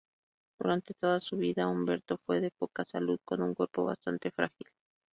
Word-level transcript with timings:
Durante 0.59 0.95
toda 0.95 1.19
su 1.19 1.37
vida 1.37 1.67
Umberto 1.67 2.17
fue 2.25 2.39
de 2.41 2.49
poca 2.49 2.83
salud 2.83 3.19
con 3.23 3.43
un 3.43 3.53
cuerpo 3.53 3.83
bastante 3.83 4.31
frágil. 4.31 4.65